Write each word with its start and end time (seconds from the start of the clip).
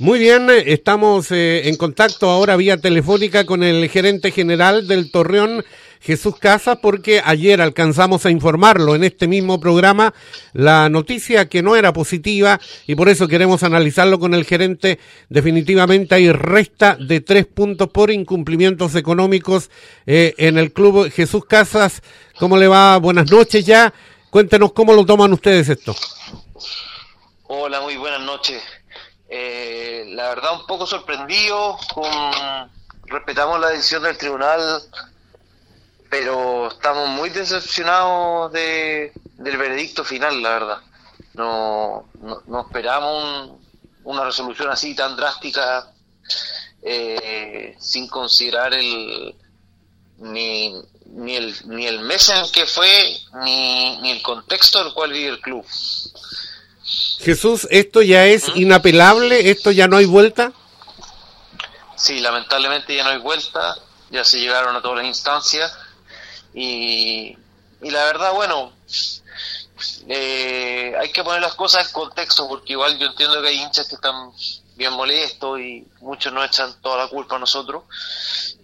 Muy 0.00 0.20
bien, 0.20 0.48
estamos 0.48 1.32
eh, 1.32 1.68
en 1.68 1.76
contacto 1.76 2.30
ahora 2.30 2.54
vía 2.54 2.76
telefónica 2.76 3.44
con 3.44 3.64
el 3.64 3.88
gerente 3.88 4.30
general 4.30 4.86
del 4.86 5.10
Torreón, 5.10 5.64
Jesús 6.00 6.36
Casas, 6.38 6.78
porque 6.80 7.20
ayer 7.24 7.60
alcanzamos 7.60 8.24
a 8.24 8.30
informarlo 8.30 8.94
en 8.94 9.02
este 9.02 9.26
mismo 9.26 9.58
programa 9.58 10.14
la 10.52 10.88
noticia 10.88 11.48
que 11.48 11.64
no 11.64 11.74
era 11.74 11.92
positiva 11.92 12.60
y 12.86 12.94
por 12.94 13.08
eso 13.08 13.26
queremos 13.26 13.64
analizarlo 13.64 14.20
con 14.20 14.34
el 14.34 14.44
gerente. 14.44 15.00
Definitivamente 15.30 16.14
hay 16.14 16.30
resta 16.30 16.94
de 16.94 17.20
tres 17.20 17.46
puntos 17.46 17.88
por 17.88 18.12
incumplimientos 18.12 18.94
económicos 18.94 19.68
eh, 20.06 20.32
en 20.38 20.58
el 20.58 20.72
club 20.72 21.10
Jesús 21.10 21.44
Casas. 21.44 22.02
¿Cómo 22.38 22.56
le 22.56 22.68
va? 22.68 22.98
Buenas 22.98 23.32
noches 23.32 23.66
ya. 23.66 23.92
Cuéntenos 24.30 24.72
cómo 24.74 24.92
lo 24.92 25.04
toman 25.04 25.32
ustedes 25.32 25.68
esto. 25.68 25.96
Hola, 27.48 27.80
muy 27.80 27.96
buenas 27.96 28.20
noches. 28.20 28.62
Eh, 29.30 30.06
la 30.08 30.30
verdad 30.30 30.58
un 30.58 30.66
poco 30.66 30.86
sorprendido 30.86 31.78
con 31.92 32.10
respetamos 33.04 33.60
la 33.60 33.68
decisión 33.68 34.02
del 34.02 34.16
tribunal 34.16 34.82
pero 36.08 36.68
estamos 36.68 37.10
muy 37.10 37.28
decepcionados 37.28 38.50
de, 38.52 39.12
del 39.34 39.56
veredicto 39.58 40.02
final 40.02 40.42
la 40.42 40.50
verdad. 40.50 40.78
No, 41.34 42.08
no, 42.46 42.60
esperamos 42.62 43.50
una 44.04 44.24
resolución 44.24 44.70
así 44.70 44.94
tan 44.94 45.14
drástica 45.14 45.92
eh, 46.82 47.76
sin 47.78 48.08
considerar 48.08 48.72
el 48.72 49.34
ni, 50.16 50.74
ni 51.04 51.36
el 51.36 51.54
ni 51.68 51.86
el 51.86 52.00
mes 52.00 52.30
en 52.30 52.50
que 52.50 52.64
fue 52.64 52.88
ni, 53.44 53.98
ni 53.98 54.10
el 54.10 54.22
contexto 54.22 54.82
del 54.82 54.94
cual 54.94 55.12
vive 55.12 55.28
el 55.28 55.40
club 55.40 55.64
Jesús, 57.20 57.66
¿esto 57.70 58.02
ya 58.02 58.26
es 58.26 58.48
inapelable? 58.54 59.50
¿Esto 59.50 59.70
ya 59.70 59.88
no 59.88 59.96
hay 59.96 60.06
vuelta? 60.06 60.52
Sí, 61.96 62.20
lamentablemente 62.20 62.94
ya 62.94 63.04
no 63.04 63.10
hay 63.10 63.18
vuelta, 63.18 63.76
ya 64.10 64.24
se 64.24 64.38
llegaron 64.38 64.76
a 64.76 64.80
todas 64.80 64.98
las 64.98 65.06
instancias 65.06 65.72
y, 66.54 67.36
y 67.82 67.90
la 67.90 68.04
verdad, 68.04 68.32
bueno, 68.34 68.72
eh, 70.08 70.94
hay 70.98 71.12
que 71.12 71.22
poner 71.22 71.40
las 71.40 71.54
cosas 71.54 71.86
en 71.86 71.92
contexto 71.92 72.48
porque 72.48 72.72
igual 72.72 72.98
yo 72.98 73.06
entiendo 73.06 73.40
que 73.42 73.48
hay 73.48 73.60
hinchas 73.60 73.88
que 73.88 73.96
están 73.96 74.32
bien 74.76 74.92
molestos 74.92 75.60
y 75.60 75.86
muchos 76.00 76.32
nos 76.32 76.46
echan 76.46 76.80
toda 76.80 76.96
la 76.96 77.08
culpa 77.08 77.36
a 77.36 77.38
nosotros. 77.38 77.84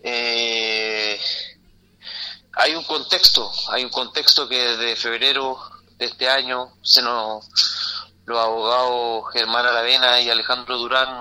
Eh, 0.02 1.20
hay 2.52 2.74
un 2.74 2.84
contexto, 2.84 3.50
hay 3.68 3.84
un 3.84 3.90
contexto 3.90 4.48
que 4.48 4.56
desde 4.56 4.96
febrero 4.96 5.58
de 5.98 6.06
este 6.06 6.28
año 6.28 6.72
se 6.82 7.02
nos 7.02 7.44
los 8.26 8.38
abogados 8.38 9.24
Germán 9.32 9.66
Aravena 9.66 10.20
y 10.20 10.30
Alejandro 10.30 10.78
Durán, 10.78 11.18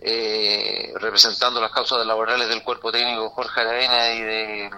eh, 0.00 0.92
representando 0.96 1.60
las 1.60 1.72
causas 1.72 2.04
laborales 2.06 2.48
del 2.48 2.62
cuerpo 2.62 2.90
técnico 2.90 3.30
Jorge 3.30 3.60
Aravena 3.60 4.12
y 4.14 4.22
de, 4.22 4.70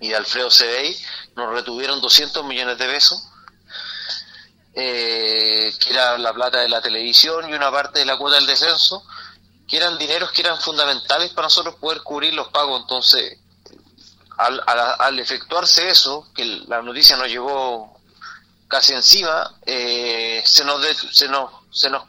y 0.00 0.08
de 0.08 0.16
Alfredo 0.16 0.50
Cebey, 0.50 0.96
nos 1.36 1.52
retuvieron 1.52 2.00
200 2.00 2.44
millones 2.44 2.78
de 2.78 2.86
pesos, 2.86 3.28
eh, 4.74 5.74
que 5.78 5.90
era 5.90 6.16
la 6.16 6.32
plata 6.32 6.60
de 6.60 6.68
la 6.70 6.80
televisión 6.80 7.48
y 7.50 7.52
una 7.52 7.70
parte 7.70 7.98
de 7.98 8.06
la 8.06 8.16
cuota 8.16 8.36
del 8.36 8.46
descenso, 8.46 9.04
que 9.68 9.76
eran 9.76 9.98
dineros 9.98 10.32
que 10.32 10.42
eran 10.42 10.58
fundamentales 10.58 11.30
para 11.32 11.46
nosotros 11.46 11.74
poder 11.76 12.02
cubrir 12.02 12.32
los 12.32 12.48
pagos. 12.48 12.80
Entonces, 12.80 13.38
al, 14.38 14.62
al 14.66 15.18
efectuarse 15.18 15.90
eso, 15.90 16.26
que 16.34 16.44
la 16.44 16.80
noticia 16.80 17.16
nos 17.16 17.28
llegó 17.28 18.00
casi 18.72 18.94
encima, 18.94 19.54
eh, 19.66 20.42
se, 20.46 20.64
nos 20.64 20.80
se, 21.12 21.28
nos, 21.28 21.50
se 21.70 21.90
nos 21.90 22.04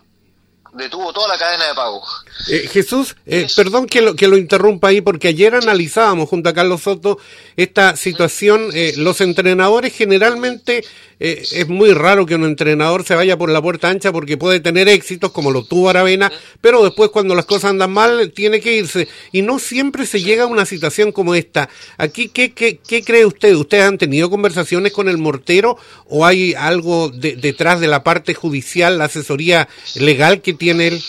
detuvo 0.72 1.12
toda 1.12 1.28
la 1.28 1.38
cadena 1.38 1.68
de 1.68 1.76
pago. 1.76 2.02
Eh, 2.48 2.70
Jesús, 2.72 3.18
eh, 3.26 3.48
perdón 3.54 3.86
que 3.86 4.00
lo, 4.00 4.16
que 4.16 4.30
lo 4.30 4.38
interrumpa 4.38 4.88
ahí, 4.88 5.02
porque 5.02 5.28
ayer 5.28 5.56
analizábamos 5.56 6.30
junto 6.30 6.48
a 6.48 6.54
Carlos 6.54 6.82
Soto 6.82 7.20
esta 7.58 7.98
situación. 7.98 8.70
los 8.96 9.20
entrenadores 9.20 9.94
generalmente 9.94 10.86
eh, 11.26 11.42
es 11.54 11.70
muy 11.70 11.94
raro 11.94 12.26
que 12.26 12.36
un 12.36 12.44
entrenador 12.44 13.06
se 13.06 13.16
vaya 13.16 13.38
por 13.38 13.50
la 13.50 13.62
puerta 13.62 13.88
ancha 13.88 14.12
porque 14.12 14.36
puede 14.36 14.60
tener 14.60 14.90
éxitos 14.90 15.32
como 15.32 15.52
lo 15.52 15.64
tuvo 15.64 15.90
Aravena, 15.90 16.30
pero 16.60 16.84
después 16.84 17.12
cuando 17.12 17.34
las 17.34 17.46
cosas 17.46 17.70
andan 17.70 17.94
mal 17.94 18.34
tiene 18.36 18.60
que 18.60 18.74
irse. 18.74 19.08
Y 19.32 19.42
no 19.42 19.58
siempre 19.58 20.06
se 20.06 20.22
llega 20.22 20.44
a 20.44 20.48
una 20.48 20.66
situación 20.66 21.14
como 21.14 21.34
esta. 21.34 21.70
Aquí, 21.98 22.28
¿qué, 22.28 22.54
qué, 22.54 23.04
cree 23.06 23.26
usted? 23.26 23.56
¿Ustedes 23.56 23.86
han 23.86 23.98
tenido 23.98 24.30
conversaciones 24.30 24.92
con 24.92 25.08
el 25.08 25.18
mortero 25.18 25.78
o 26.10 26.26
hay 26.26 26.56
algo 26.56 27.08
detrás 27.08 27.80
de 27.80 27.88
la 27.88 28.04
parte 28.04 28.34
judicial, 28.34 28.98
la 28.98 29.06
asesoría 29.06 29.70
legal 29.96 30.42
que 30.42 30.52
tiene 30.52 30.88
él? 30.88 31.04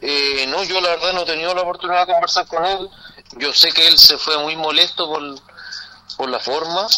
Eh, 0.00 0.46
no, 0.48 0.64
yo 0.64 0.80
la 0.80 0.88
verdad 0.88 1.12
no 1.12 1.24
he 1.24 1.26
tenido 1.26 1.54
la 1.54 1.60
oportunidad 1.60 2.06
de 2.06 2.14
conversar 2.14 2.46
con 2.46 2.64
él. 2.64 2.88
Yo 3.40 3.52
sé 3.52 3.72
que 3.72 3.86
él 3.86 3.98
se 3.98 4.16
fue 4.16 4.38
muy 4.38 4.56
molesto 4.56 5.06
por, 5.06 5.22
por 6.16 6.30
la 6.30 6.38
forma 6.38 6.88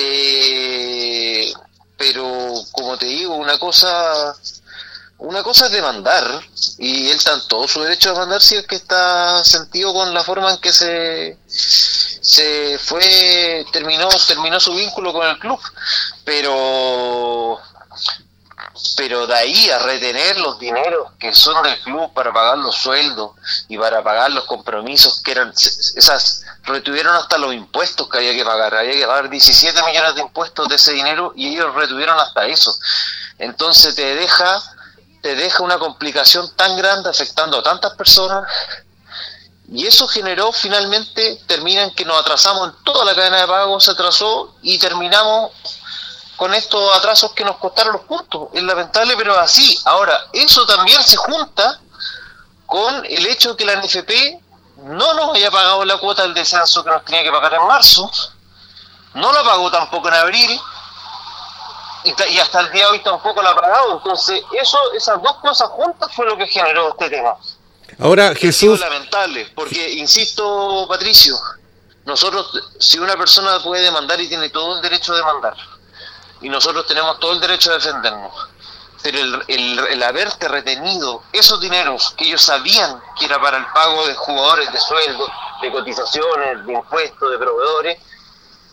eh, 0.00 1.52
pero 1.96 2.54
como 2.72 2.96
te 2.96 3.06
digo, 3.06 3.34
una 3.34 3.58
cosa 3.58 4.34
una 5.18 5.42
cosa 5.42 5.66
es 5.66 5.72
demandar 5.72 6.24
y 6.78 7.10
él 7.10 7.16
está 7.16 7.40
todo 7.48 7.66
su 7.66 7.82
derecho 7.82 8.10
a 8.10 8.12
demandar 8.12 8.40
si 8.40 8.54
es 8.54 8.66
que 8.66 8.76
está 8.76 9.42
sentido 9.44 9.92
con 9.92 10.14
la 10.14 10.22
forma 10.22 10.52
en 10.52 10.58
que 10.58 10.72
se 10.72 11.38
se 11.46 12.78
fue 12.78 13.66
terminó 13.72 14.08
terminó 14.28 14.60
su 14.60 14.74
vínculo 14.74 15.12
con 15.12 15.26
el 15.26 15.38
club. 15.38 15.60
Pero 16.24 17.58
pero 18.96 19.26
de 19.26 19.34
ahí 19.34 19.70
a 19.70 19.78
retener 19.80 20.38
los 20.38 20.58
dineros 20.58 21.12
que 21.18 21.34
son 21.34 21.62
del 21.62 21.80
club 21.80 22.12
para 22.14 22.32
pagar 22.32 22.58
los 22.58 22.76
sueldos 22.76 23.32
y 23.68 23.76
para 23.76 24.02
pagar 24.04 24.30
los 24.30 24.44
compromisos 24.44 25.20
que 25.22 25.32
eran 25.32 25.52
esas 25.52 26.44
retuvieron 26.68 27.14
hasta 27.16 27.38
los 27.38 27.52
impuestos 27.54 28.08
que 28.08 28.18
había 28.18 28.32
que 28.34 28.44
pagar, 28.44 28.74
había 28.74 28.92
que 28.92 29.06
pagar 29.06 29.28
17 29.28 29.82
millones 29.84 30.14
de 30.14 30.20
impuestos 30.20 30.68
de 30.68 30.76
ese 30.76 30.92
dinero 30.92 31.32
y 31.34 31.48
ellos 31.54 31.74
retuvieron 31.74 32.18
hasta 32.18 32.46
eso. 32.46 32.78
Entonces 33.38 33.94
te 33.94 34.14
deja 34.14 34.62
te 35.20 35.34
deja 35.34 35.64
una 35.64 35.78
complicación 35.78 36.54
tan 36.54 36.76
grande 36.76 37.10
afectando 37.10 37.58
a 37.58 37.62
tantas 37.62 37.92
personas 37.94 38.44
y 39.70 39.86
eso 39.86 40.08
generó 40.08 40.50
finalmente, 40.50 41.42
termina 41.46 41.82
en 41.82 41.94
que 41.94 42.04
nos 42.04 42.20
atrasamos 42.20 42.70
en 42.70 42.84
toda 42.84 43.04
la 43.04 43.14
cadena 43.14 43.38
de 43.38 43.46
pago, 43.46 43.78
se 43.80 43.90
atrasó 43.90 44.54
y 44.62 44.78
terminamos 44.78 45.50
con 46.36 46.54
estos 46.54 46.96
atrasos 46.96 47.32
que 47.32 47.44
nos 47.44 47.56
costaron 47.58 47.92
los 47.94 48.02
puntos. 48.02 48.48
Es 48.54 48.62
lamentable, 48.62 49.14
pero 49.16 49.38
así. 49.38 49.78
Ahora, 49.84 50.26
eso 50.32 50.64
también 50.66 51.02
se 51.02 51.16
junta 51.16 51.80
con 52.64 53.04
el 53.04 53.26
hecho 53.26 53.50
de 53.50 53.56
que 53.56 53.66
la 53.66 53.76
NFP 53.82 54.40
no 54.78 55.14
nos 55.14 55.34
haya 55.34 55.50
pagado 55.50 55.84
la 55.84 55.98
cuota 55.98 56.22
del 56.22 56.34
descenso 56.34 56.84
que 56.84 56.90
nos 56.90 57.04
tenía 57.04 57.22
que 57.22 57.30
pagar 57.30 57.54
en 57.54 57.66
marzo, 57.66 58.10
no 59.14 59.32
la 59.32 59.42
pagó 59.42 59.70
tampoco 59.70 60.08
en 60.08 60.14
abril, 60.14 60.60
y, 62.04 62.38
hasta 62.38 62.60
el 62.60 62.72
día 62.72 62.84
de 62.84 62.92
hoy 62.92 62.98
tampoco 63.00 63.42
la 63.42 63.50
ha 63.50 63.54
pagado. 63.54 63.96
Entonces, 63.96 64.40
eso, 64.52 64.78
esas 64.94 65.20
dos 65.20 65.36
cosas 65.36 65.68
juntas 65.70 66.10
fue 66.14 66.26
lo 66.26 66.36
que 66.36 66.46
generó 66.46 66.90
este 66.90 67.10
tema. 67.10 67.34
Ahora, 67.98 68.34
Jesús. 68.34 68.74
Es 68.74 68.80
lamentable, 68.80 69.50
porque, 69.54 69.94
insisto, 69.94 70.86
Patricio, 70.88 71.36
nosotros, 72.04 72.50
si 72.78 72.98
una 72.98 73.16
persona 73.16 73.58
puede 73.62 73.82
demandar 73.82 74.20
y 74.20 74.28
tiene 74.28 74.50
todo 74.50 74.76
el 74.76 74.82
derecho 74.82 75.12
de 75.12 75.18
demandar, 75.18 75.56
y 76.40 76.48
nosotros 76.48 76.86
tenemos 76.86 77.18
todo 77.18 77.32
el 77.32 77.40
derecho 77.40 77.70
de 77.70 77.78
defendernos, 77.78 78.32
pero 79.02 79.18
el, 79.18 79.78
el, 79.78 80.02
haberte 80.02 80.48
retenido 80.48 81.22
esos 81.32 81.60
dineros 81.60 82.14
que 82.16 82.24
ellos 82.26 82.42
sabían 82.42 83.00
que 83.18 83.26
era 83.26 83.40
para 83.40 83.58
el 83.58 83.66
pago 83.66 84.06
de 84.06 84.14
jugadores 84.14 84.72
de 84.72 84.80
sueldos, 84.80 85.30
de 85.62 85.70
cotizaciones, 85.70 86.66
de 86.66 86.72
impuestos, 86.72 87.30
de 87.30 87.38
proveedores, 87.38 87.98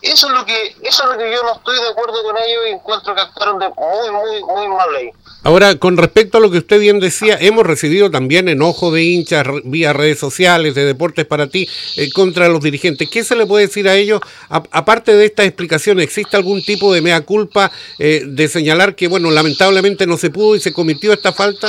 eso 0.02 0.28
es 0.28 0.32
lo 0.32 0.44
que 0.44 0.76
eso 0.82 1.04
es 1.04 1.10
lo 1.10 1.18
que 1.18 1.32
yo 1.32 1.42
no 1.42 1.54
estoy 1.54 1.76
de 1.80 1.88
acuerdo 1.88 2.22
con 2.22 2.36
ellos 2.36 2.62
y 2.68 2.72
encuentro 2.72 3.14
que 3.14 3.20
actuaron 3.20 3.58
de 3.58 3.68
muy 3.68 4.10
muy 4.10 4.44
muy 4.44 4.68
mal 4.68 4.92
ley. 4.92 5.10
Ahora, 5.42 5.76
con 5.76 5.96
respecto 5.96 6.38
a 6.38 6.40
lo 6.40 6.50
que 6.50 6.58
usted 6.58 6.80
bien 6.80 6.98
decía, 6.98 7.38
hemos 7.40 7.64
recibido 7.64 8.10
también 8.10 8.48
enojo 8.48 8.90
de 8.90 9.04
hinchas 9.04 9.46
vía 9.62 9.92
redes 9.92 10.18
sociales, 10.18 10.74
de 10.74 10.84
Deportes 10.84 11.24
para 11.24 11.46
ti, 11.46 11.68
eh, 11.96 12.10
contra 12.12 12.48
los 12.48 12.60
dirigentes. 12.60 13.08
¿Qué 13.08 13.22
se 13.22 13.36
le 13.36 13.46
puede 13.46 13.66
decir 13.66 13.88
a 13.88 13.94
ellos? 13.94 14.20
aparte 14.48 15.14
de 15.14 15.24
esta 15.24 15.44
explicación, 15.44 16.00
¿existe 16.00 16.36
algún 16.36 16.62
tipo 16.62 16.92
de 16.92 17.00
mea 17.00 17.20
culpa 17.20 17.70
eh, 18.00 18.22
de 18.26 18.48
señalar 18.48 18.96
que, 18.96 19.06
bueno, 19.06 19.30
lamentablemente 19.30 20.04
no 20.04 20.16
se 20.16 20.30
pudo 20.30 20.56
y 20.56 20.60
se 20.60 20.72
cometió 20.72 21.12
esta 21.12 21.32
falta? 21.32 21.68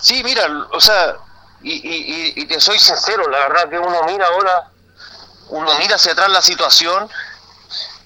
Sí, 0.00 0.22
mira, 0.24 0.68
o 0.72 0.80
sea, 0.80 1.16
y, 1.62 1.74
y, 1.74 2.32
y 2.36 2.46
te 2.46 2.58
soy 2.58 2.78
sincero, 2.78 3.28
la 3.28 3.48
verdad 3.48 3.68
que 3.68 3.78
uno 3.78 4.02
mira 4.06 4.24
ahora, 4.28 4.70
uno 5.48 5.70
mira 5.78 5.96
hacia 5.96 6.12
atrás 6.12 6.30
la 6.30 6.42
situación 6.42 7.08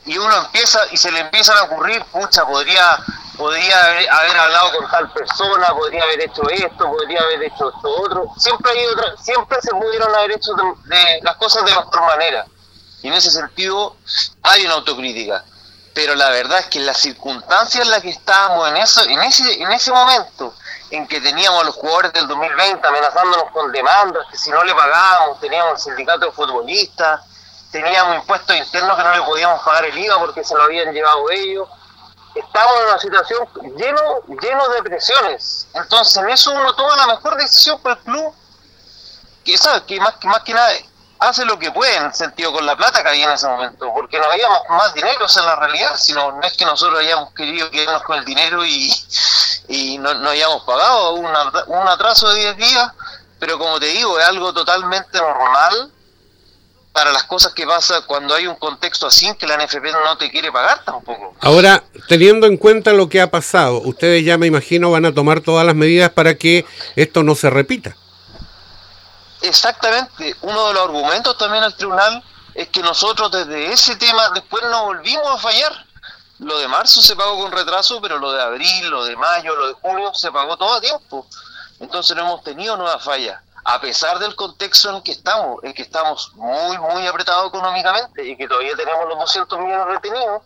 y 0.07 0.19
uno 0.19 0.37
empieza 0.37 0.81
y 0.91 0.97
se 0.97 1.11
le 1.13 1.21
empiezan 1.21 1.57
a 1.59 1.63
ocurrir, 1.65 2.05
pucha, 2.07 2.47
podría 2.47 2.99
podría 3.41 3.85
haber, 3.87 4.37
hablado 4.37 4.73
con 4.77 4.91
tal 4.91 5.11
persona, 5.13 5.69
podría 5.71 6.03
haber 6.03 6.21
hecho 6.21 6.43
esto, 6.51 6.85
podría 6.85 7.21
haber 7.21 7.45
hecho 7.45 7.71
esto 7.75 7.89
otro. 8.03 8.27
Siempre 8.37 8.71
hay 8.71 8.87
otra, 8.87 9.17
siempre 9.17 9.59
se 9.63 9.71
pudieron 9.71 10.15
haber 10.15 10.33
hecho 10.33 10.53
de, 10.53 11.21
las 11.23 11.37
cosas 11.37 11.65
de 11.65 11.71
mejor 11.71 12.01
manera. 12.03 12.45
Y 13.03 13.09
en 13.09 13.15
ese 13.15 13.31
sentido 13.31 13.97
hay 14.43 14.67
una 14.67 14.75
autocrítica. 14.75 15.43
pero 15.95 16.15
la 16.15 16.29
verdad 16.31 16.61
es 16.61 16.67
que 16.67 16.81
las 16.81 16.99
circunstancias 16.99 17.85
en 17.85 17.91
las 17.91 18.03
que 18.03 18.11
estábamos 18.11 18.69
en, 18.69 18.77
eso, 18.77 19.03
en, 19.09 19.21
ese, 19.23 19.61
en 19.61 19.73
ese 19.73 19.91
momento, 19.91 20.55
en 20.91 21.07
que 21.09 21.21
teníamos 21.21 21.63
a 21.63 21.65
los 21.65 21.75
jugadores 21.75 22.13
del 22.13 22.29
2020 22.29 22.87
amenazándonos 22.87 23.51
con 23.53 23.73
demandas, 23.73 24.27
que 24.31 24.37
si 24.37 24.51
no 24.51 24.63
le 24.63 24.75
pagábamos, 24.75 25.41
teníamos 25.41 25.73
el 25.75 25.79
sindicato 25.79 26.27
de 26.27 26.33
futbolistas, 26.33 27.23
teníamos 27.71 28.17
impuestos 28.17 28.57
internos 28.57 28.97
que 28.97 29.05
no 29.05 29.15
le 29.15 29.23
podíamos 29.23 29.63
pagar 29.63 29.85
el 29.85 29.99
IVA 29.99 30.19
porque 30.19 30.45
se 30.45 30.55
lo 30.55 30.63
habían 30.65 30.93
llevado 30.93 31.31
ellos. 31.31 31.69
Estamos 32.35 32.73
en 32.81 32.87
una 32.87 32.99
situación 32.99 33.49
lleno, 33.77 34.01
lleno 34.41 34.69
de 34.69 34.83
presiones. 34.83 35.67
Entonces, 35.75 36.17
en 36.17 36.31
eso 36.31 36.53
uno 36.53 36.75
toma 36.75 36.97
la 36.97 37.07
mejor 37.09 37.37
decisión 37.37 37.81
para 37.81 37.97
el 37.97 38.03
club, 38.03 38.35
que 39.45 39.59
sabe 39.59 39.85
que 39.85 40.01
más, 40.01 40.15
que 40.15 40.29
más 40.29 40.43
que 40.43 40.55
nada 40.55 40.71
hace 41.19 41.45
lo 41.45 41.59
que 41.59 41.71
puede 41.71 41.95
en 41.97 42.05
el 42.05 42.15
sentido 42.15 42.53
con 42.53 42.65
la 42.65 42.77
plata 42.77 43.03
que 43.03 43.09
había 43.09 43.27
en 43.27 43.33
ese 43.33 43.47
momento, 43.47 43.93
porque 43.93 44.19
no 44.19 44.25
habíamos 44.25 44.61
más 44.71 44.95
dinero, 44.95 45.27
es 45.27 45.37
la 45.37 45.57
realidad, 45.57 45.97
sino 45.97 46.33
no 46.33 46.43
es 46.43 46.55
que 46.55 46.65
nosotros 46.65 46.99
hayamos 46.99 47.35
querido 47.35 47.71
quedarnos 47.71 48.03
con 48.05 48.19
el 48.19 48.25
dinero 48.25 48.65
y, 48.65 48.91
y 49.69 49.99
no, 49.99 50.15
no 50.15 50.31
hayamos 50.31 50.63
pagado 50.63 51.15
un, 51.15 51.27
un 51.27 51.89
atraso 51.89 52.31
de 52.31 52.55
10 52.55 52.57
días, 52.57 52.93
pero 53.39 53.59
como 53.59 53.79
te 53.79 53.87
digo, 53.87 54.19
es 54.19 54.27
algo 54.27 54.53
totalmente 54.55 55.19
normal 55.19 55.93
para 56.93 57.13
las 57.13 57.25
cosas 57.25 57.53
que 57.55 57.67
pasa 57.67 58.03
cuando 58.07 58.35
hay 58.35 58.47
un 58.47 58.57
contexto 58.57 59.07
así 59.07 59.33
que 59.37 59.47
la 59.47 59.57
NFP 59.57 59.85
no 60.05 60.17
te 60.19 60.31
quiere 60.31 60.51
pagar 60.51 60.85
tampoco. 60.85 61.35
Ahora, 61.41 61.85
teniendo 62.09 62.47
en 62.47 62.57
cuenta 62.57 62.93
lo 62.93 63.09
que 63.09 63.21
ha 63.21 63.31
pasado, 63.31 63.81
ustedes 63.83 64.25
ya 64.25 64.39
me 64.39 64.47
imagino 64.47 64.91
van 64.91 65.07
a 65.07 65.15
tomar 65.15 65.41
todas 65.41 65.65
las 65.65 65.75
medidas 65.75 66.11
para 66.11 66.35
que 66.35 66.67
esto 66.97 67.23
no 67.23 67.35
se 67.35 67.49
repita. 67.49 67.97
Exactamente, 69.43 70.35
uno 70.43 70.69
de 70.69 70.75
los 70.75 70.83
argumentos 70.85 71.39
también 71.39 71.65
al 71.65 71.75
tribunal 71.75 72.23
es 72.55 72.69
que 72.69 72.81
nosotros 72.81 73.31
desde 73.31 73.73
ese 73.73 73.97
tema 73.97 74.31
después 74.35 74.63
no 74.65 74.87
volvimos 74.87 75.29
a 75.29 75.39
fallar. 75.39 75.87
Lo 76.41 76.59
de 76.59 76.69
marzo 76.69 77.03
se 77.03 77.15
pagó 77.15 77.39
con 77.39 77.53
retraso, 77.53 78.01
pero 78.01 78.19
lo 78.19 78.33
de 78.33 78.43
abril, 78.43 78.91
lo 78.91 79.05
de 79.05 79.15
mayo, 79.17 79.55
lo 79.55 79.69
de 79.69 79.75
junio 79.75 80.13
se 80.15 80.33
pagó 80.33 80.57
todo 80.57 80.75
a 80.75 80.81
tiempo. 80.81 81.27
Entonces 81.79 82.17
no 82.17 82.23
hemos 82.23 82.43
tenido 82.43 82.77
nuevas 82.77 83.03
fallas 83.03 83.41
a 83.71 83.81
pesar 83.81 84.19
del 84.19 84.35
contexto 84.35 84.97
en 84.97 85.03
que 85.03 85.13
estamos, 85.13 85.63
en 85.63 85.73
que 85.73 85.83
estamos 85.83 86.33
muy, 86.35 86.77
muy 86.79 87.07
apretados 87.07 87.49
económicamente 87.49 88.27
y 88.27 88.37
que 88.37 88.49
todavía 88.49 88.75
tenemos 88.77 89.09
los 89.09 89.19
200 89.19 89.59
millones 89.61 89.87
retenidos 89.87 90.43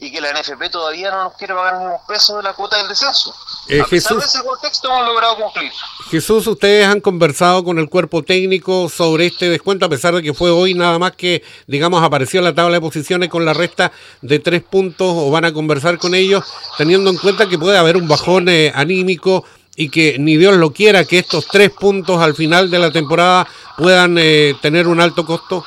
y 0.00 0.12
que 0.12 0.20
la 0.20 0.32
NFP 0.32 0.70
todavía 0.70 1.10
no 1.10 1.24
nos 1.24 1.34
quiere 1.34 1.54
pagar 1.54 1.78
ni 1.78 1.86
un 1.86 1.96
peso 2.06 2.36
de 2.36 2.42
la 2.42 2.52
cuota 2.52 2.76
del 2.76 2.88
descenso. 2.88 3.34
Eh, 3.68 3.80
a 3.80 3.84
pesar 3.84 4.18
de 4.18 4.24
ese 4.24 4.42
contexto 4.44 4.88
hemos 4.88 5.06
logrado 5.06 5.36
cumplir. 5.36 5.72
Jesús, 6.10 6.46
ustedes 6.46 6.86
han 6.86 7.00
conversado 7.00 7.64
con 7.64 7.78
el 7.78 7.88
cuerpo 7.88 8.22
técnico 8.22 8.88
sobre 8.90 9.26
este 9.26 9.48
descuento, 9.48 9.86
a 9.86 9.88
pesar 9.88 10.14
de 10.14 10.22
que 10.22 10.34
fue 10.34 10.50
hoy 10.50 10.74
nada 10.74 10.98
más 10.98 11.12
que, 11.12 11.42
digamos, 11.66 12.02
apareció 12.02 12.38
en 12.38 12.44
la 12.44 12.54
tabla 12.54 12.74
de 12.74 12.80
posiciones 12.80 13.28
con 13.30 13.44
la 13.44 13.54
resta 13.54 13.90
de 14.20 14.38
tres 14.38 14.62
puntos, 14.62 15.08
o 15.10 15.30
van 15.30 15.46
a 15.46 15.52
conversar 15.52 15.98
con 15.98 16.14
ellos, 16.14 16.44
teniendo 16.76 17.10
en 17.10 17.16
cuenta 17.16 17.48
que 17.48 17.58
puede 17.58 17.78
haber 17.78 17.96
un 17.96 18.06
bajón 18.06 18.48
eh, 18.48 18.70
anímico 18.74 19.44
y 19.80 19.90
que 19.90 20.18
ni 20.18 20.36
Dios 20.36 20.56
lo 20.56 20.72
quiera 20.72 21.04
que 21.04 21.20
estos 21.20 21.46
tres 21.46 21.70
puntos 21.70 22.20
al 22.20 22.34
final 22.34 22.68
de 22.68 22.80
la 22.80 22.90
temporada 22.90 23.46
puedan 23.76 24.18
eh, 24.18 24.56
tener 24.60 24.88
un 24.88 25.00
alto 25.00 25.24
costo? 25.24 25.64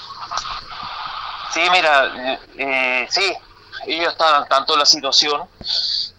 Sí, 1.53 1.61
mira, 1.71 2.37
eh, 2.57 3.07
sí, 3.09 3.33
ellos 3.87 4.11
estaban 4.11 4.49
tanto 4.49 4.73
en 4.73 4.79
la 4.79 4.85
situación. 4.85 5.43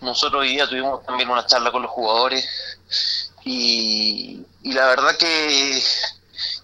Nosotros 0.00 0.40
hoy 0.40 0.52
día 0.52 0.66
tuvimos 0.66 1.04
también 1.04 1.28
una 1.28 1.44
charla 1.44 1.70
con 1.70 1.82
los 1.82 1.90
jugadores 1.90 2.48
y, 3.44 4.40
la 4.62 4.86
verdad 4.86 5.14
que 5.18 5.82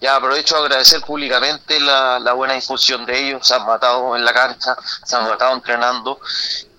ya 0.01 0.15
aprovecho 0.15 0.55
a 0.55 0.61
agradecer 0.61 1.01
públicamente 1.01 1.79
la, 1.79 2.17
la, 2.17 2.33
buena 2.33 2.55
difusión 2.55 3.05
de 3.05 3.27
ellos. 3.27 3.47
Se 3.47 3.53
han 3.53 3.67
matado 3.67 4.15
en 4.15 4.25
la 4.25 4.33
cancha, 4.33 4.75
se 5.05 5.15
han 5.15 5.29
matado 5.29 5.53
entrenando 5.53 6.19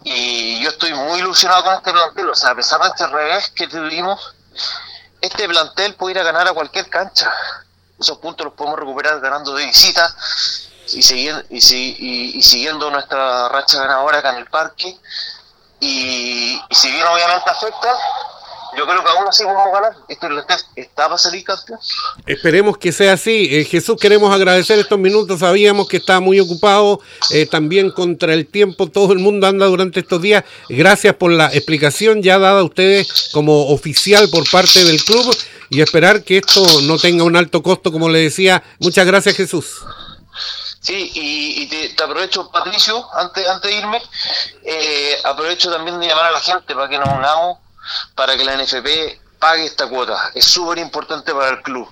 y 0.02 0.60
yo 0.60 0.70
estoy 0.70 0.92
muy 0.92 1.20
ilusionado 1.20 1.62
con 1.62 1.74
este 1.74 1.92
plantel. 1.92 2.30
O 2.30 2.34
sea, 2.34 2.50
a 2.50 2.56
pesar 2.56 2.80
de 2.80 2.88
este 2.88 3.06
revés 3.06 3.52
que 3.54 3.68
tuvimos, 3.68 4.34
este 5.20 5.48
plantel 5.48 5.94
puede 5.94 6.12
ir 6.14 6.18
a 6.20 6.24
ganar 6.24 6.48
a 6.48 6.52
cualquier 6.52 6.88
cancha. 6.88 7.32
Esos 7.98 8.18
puntos 8.18 8.46
los 8.46 8.54
podemos 8.54 8.78
recuperar 8.78 9.20
ganando 9.20 9.54
de 9.54 9.66
visita 9.66 10.14
y, 10.92 11.02
siguiendo, 11.02 11.42
y, 11.50 11.58
y, 11.58 12.42
siguiendo 12.42 12.90
nuestra 12.90 13.48
racha 13.48 13.78
ganadora 13.78 14.18
acá 14.18 14.30
en 14.30 14.36
el 14.36 14.46
parque. 14.46 14.98
Y, 15.80 16.60
si 16.70 16.90
bien 16.90 17.06
obviamente 17.06 17.50
afecta, 17.50 17.94
yo 18.76 18.86
creo 18.86 19.04
que 19.04 19.10
aún 19.10 19.28
así 19.28 19.44
vamos 19.44 19.66
a 19.66 19.70
ganar. 19.70 19.96
Esto 20.08 20.28
está 20.76 21.04
para 21.04 21.18
salir 21.18 21.44
campeón. 21.44 21.78
Esperemos 22.26 22.78
que 22.78 22.92
sea 22.92 23.14
así. 23.14 23.48
Eh, 23.50 23.64
Jesús, 23.64 23.96
queremos 24.00 24.34
agradecer 24.34 24.78
estos 24.78 24.98
minutos. 24.98 25.40
Sabíamos 25.40 25.88
que 25.88 25.96
está 25.96 26.20
muy 26.20 26.40
ocupado, 26.40 27.00
eh, 27.30 27.46
también 27.46 27.90
contra 27.90 28.34
el 28.34 28.46
tiempo. 28.46 28.88
Todo 28.88 29.12
el 29.12 29.18
mundo 29.18 29.46
anda 29.46 29.66
durante 29.66 30.00
estos 30.00 30.22
días. 30.22 30.44
Gracias 30.68 31.14
por 31.14 31.32
la 31.32 31.46
explicación 31.46 32.22
ya 32.22 32.38
dada 32.38 32.60
a 32.60 32.64
ustedes 32.64 33.30
como 33.32 33.68
oficial 33.68 34.28
por 34.30 34.48
parte 34.50 34.84
del 34.84 35.02
club 35.02 35.36
y 35.70 35.80
esperar 35.80 36.24
que 36.24 36.38
esto 36.38 36.62
no 36.82 36.98
tenga 36.98 37.24
un 37.24 37.36
alto 37.36 37.62
costo, 37.62 37.92
como 37.92 38.08
le 38.08 38.20
decía. 38.20 38.62
Muchas 38.78 39.06
gracias, 39.06 39.36
Jesús. 39.36 39.84
Sí, 40.80 41.10
y, 41.14 41.66
te, 41.66 42.02
aprovecho, 42.02 42.50
Patricio, 42.50 43.06
antes, 43.14 43.46
antes 43.46 43.70
de 43.70 43.76
irme, 43.76 44.02
eh, 44.64 45.18
aprovecho 45.24 45.70
también 45.70 46.00
de 46.00 46.06
llamar 46.06 46.26
a 46.26 46.30
la 46.30 46.40
gente 46.40 46.74
para 46.74 46.88
que 46.88 46.98
nos 46.98 47.08
unamos 47.08 47.58
para 48.14 48.36
que 48.36 48.44
la 48.44 48.56
NFP 48.56 49.20
pague 49.38 49.64
esta 49.64 49.88
cuota. 49.88 50.30
Es 50.34 50.44
súper 50.44 50.78
importante 50.78 51.32
para 51.32 51.50
el 51.50 51.62
club. 51.62 51.88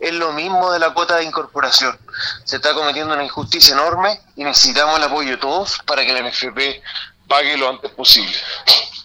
Es 0.00 0.12
lo 0.12 0.32
mismo 0.32 0.72
de 0.72 0.78
la 0.78 0.92
cuota 0.94 1.16
de 1.16 1.24
incorporación. 1.24 1.96
Se 2.44 2.56
está 2.56 2.74
cometiendo 2.74 3.14
una 3.14 3.24
injusticia 3.24 3.74
enorme 3.74 4.20
y 4.34 4.44
necesitamos 4.44 4.96
el 4.98 5.04
apoyo 5.04 5.30
de 5.30 5.36
todos 5.36 5.78
para 5.84 6.04
que 6.04 6.12
la 6.12 6.28
NFP 6.28 6.82
pague 7.28 7.56
lo 7.56 7.68
antes 7.68 7.90
posible. 7.90 8.34